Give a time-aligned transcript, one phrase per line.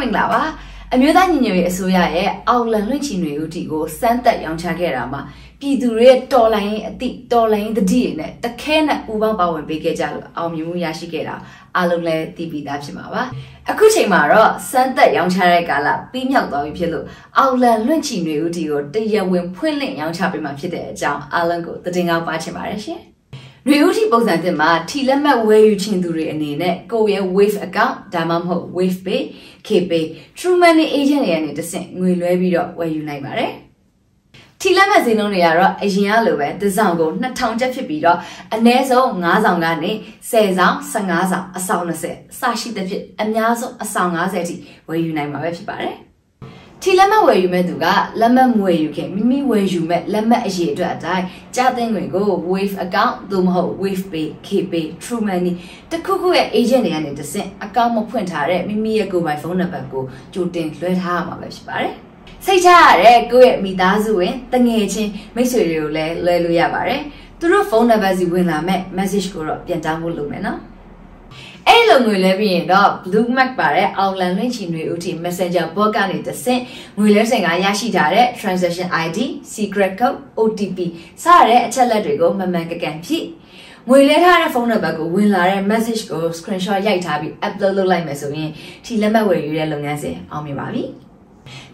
[0.00, 0.42] မင်္ဂလာပါ
[0.94, 5.20] အမျိုးသားညီညွတ်ရေးအစိုးရရဲ့အောက်လန်လွင့်ချီတွေဦးတီကိုစမ်းသက်ရောင်းချခဲ့တာမှာ
[5.60, 11.36] ပြည်သူတွေရဲ့တော်လိုင်းရေးအသည့်တော်လိုင်းရေးတတိတွေနဲ့တခဲနဲ့ပူပေါင်းပါဝင်ပေးခဲ့ကြလို့အောင်မြင်မှုရရှိခဲ့တာ
[11.76, 13.22] အားလုံးလည်းသိပြီးသားဖြစ်မှာပါ
[13.70, 17.04] အခုချိန်မှာတော့စမ်းသက်ရောင်းချတဲ့ကာလပြီးမြောက်သွားပြီဖြစ်လို့
[17.38, 23.15] အောက်လန်လွင့်ချီတွေဦးတီကိုတရဝင်းဖွင့်လှစ်ရောင်းချပေးမှာဖြစ်တဲ့အကြောင်းအားလုံးကိုသတင်းကောင်းပါချင်ပါတယ်ရှင်
[23.68, 29.20] နွေဦးထီပုံစံသစ်မှာထီလက်မှတ်ဝယ်ယူခြင်းသူတွေအနေနဲ့ကိုယ့်ရဲ့ Wave account ဒါမှမဟုတ် Wave Pay,
[29.66, 30.04] KPay,
[30.38, 33.52] True Money agent တွေကနေတစ်ဆင့်ငွေလွှဲပြီးတော့ဝယ်ယူနိုင်ပါတယ်။
[34.60, 38.18] ထီလက်မှတ်ဈေးနှုန်းတွေကတော့အရင်ကလိုပဲတစ်စောင်ကို2000ကျပ်ဖြစ်ပြီးတော့
[38.54, 39.92] အနည်းဆုံး9ဆောင်ကနေ
[40.30, 41.92] 10ဆောင်15ဆောင်အဆောင်20
[42.32, 44.54] အစရှိသဖြင့်အများဆုံးအဆောင်90အထိ
[44.88, 45.96] ဝယ်ယူနိုင်မှာပဲဖြစ်ပါတယ်။
[46.88, 47.86] ထီလက်မှတ်ဝယ်ယူမဲ့သူက
[48.20, 51.24] လက်မှတ်မဝယ်ယူခင်မိမိဝယ်ယူမဲ့လက်မှတ်အရေးအတွက်အတိုင်း
[51.56, 55.52] ကြားသိန်းငွေကို Wave account သို့မဟုတ် Wave Pay, KPay, True Money
[55.90, 61.92] တခုခုရဲ့ agent တွေကနေတစ်ဆင့် account မဖွင့်ထားတဲ့မိမိရဲ့ကိုယ်ပိုင်ဖုန်းနံပါတ်ကိုကြိုတင်လွှဲထားရမှာပဲဖြစ်ပါတယ်
[62.46, 67.00] စိတ်ချရတဲ့ကိုယ့်ရဲ့မိသားစုဝင်တငယ်ချင်းမိတ်ဆွေတွေကိုလည်းလွှဲလို့ရပါတယ်
[67.38, 70.58] သူတို့ဖုန်းနံပါတ်စီဝင်လာမဲ့ message ကိုတော့ပြန်တောင်းဖို့လုပ်မယ်နော်
[71.68, 76.62] အဲ့လိုငွေလဲပြီးရင်တော့ Blue Mac ပါတဲ့ Outland လွှင့်ချီငွေဦးထိ Messenger bot ကနေတဆင့်
[76.98, 79.18] ငွေလဲစင်ကရရှိထားတဲ့ transaction ID,
[79.54, 80.78] secret code, OTP
[81.22, 83.26] စတဲ့အချက်လက်တွေကိုမမှန်ကန်ကန်ဖြည့်
[83.88, 88.50] ငွေလဲထားတဲ့ဖုန်းနံပါတ်ကိုဝင်လာတဲ့ message ကို screenshot ရိုက်ထားပြီး upload လုပ်လိုက်မယ်ဆိုရင်
[88.84, 90.84] ထီလက်မှတ်ဝယ်ယူတဲ့လုပ်ငန်းစဉ်အောင်မြင်ပါပြီ။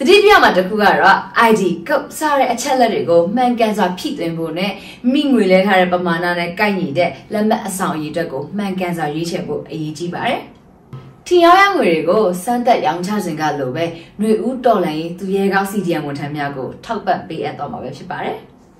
[0.00, 1.18] တတိပြမှာတစ်ခုကတော့
[1.48, 4.72] ID ကုတ်စတဲ့အချက်လက်တွေကိုမှန်ကန်စွာဖြည့်သွင်းဖို့နဲ့
[5.12, 10.40] မိငွေလဲထားတဲ့ပမာဏနဲ့ကိုက်ညီတဲ့လက်မှတ်အဆောင်အရေးအတွက်ကိုမှန်ကန်စွာရွေးချယ်ဖို့အရေးကြီးပါတယ်။
[11.26, 13.84] ထီရောင်းရငွေတွေကိုစမ်းသက်ရောင်းချစဉ်ကလိုပဲ
[14.18, 18.36] ຫນွေဦးတော်လိုင်းရေးသူရဲကောင်း CDM ဝန်ထမ်းများကိုထောက်ပံ့ပေးအပ်တော့မှာပဲဖြစ်ပါတယ်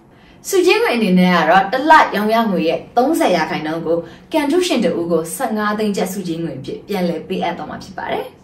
[0.48, 3.98] ။စုချင်းငွေအနေနဲ့ကတော့တစ်လရောင်းရငွေရဲ့30ရာခိုင်နှုန်းကို
[4.32, 8.26] ကန်ထုရှင်တူကို15သိန်းကျပ်စုချင်းငွေဖြစ်ပြန်လည်ပေးအပ်တော့မှာဖြစ်ပါတယ်။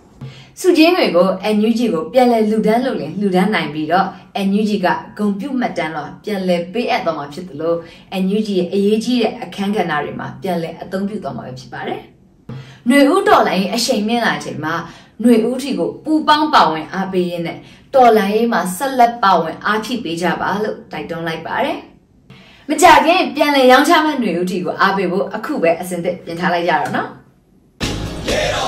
[0.59, 4.07] စုချင်းတွေကို NUG ကိုပြန်လဲလူဒန်းလုပ်ရင်လူဒန်းနိုင်ပြီးတော့
[4.47, 4.87] NUG က
[5.17, 7.77] ဂုံပြုတ်မှတ်တမ်းတော့ပြန်လဲပေးအပ်တော့မှာဖြစ်တယ်လို့
[8.23, 12.01] NUG ရဲ့အရေးကြီးတဲ့အခန်းကဏ္ဍတွေမှာပြန်လဲအသုံးပြုတော့မှာဖြစ်ပါတယ်။
[12.87, 14.73] ຫນွေဦးတော်လိုင်းအချိန်မြင့်လာချိန်မှာ
[15.21, 17.57] ຫນွေဦးထီကိုပူပေါင်းပါဝင်အားပေးရင်းနဲ့
[17.95, 21.77] တော်လိုင်းရေးမှာဆက်လက်ပါဝင်အားဖြည့်ပေးကြပါလို့တိုက်တွန်းလိုက်ပါတယ်။
[22.69, 27.09] မကြခင်ပြန်လဲရောင်းချမဲ့ຫນွေဦးထီကိုအားပေးဖို့အခုပဲအစဉ်သစ်ပြင်ထားလိုက်ကြတော့နော်။